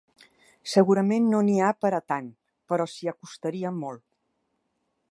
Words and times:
Segurament 0.71 1.27
no 1.33 1.41
n’hi 1.49 1.59
ha 1.61 1.69
per 1.85 1.93
a 1.99 2.01
tant, 2.13 2.33
però 2.73 2.89
s’hi 2.95 3.13
acostaria 3.13 3.77
molt. 3.85 4.07